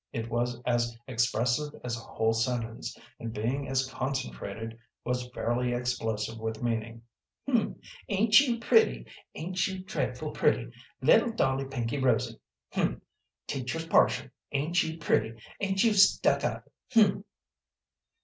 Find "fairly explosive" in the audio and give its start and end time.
5.29-6.39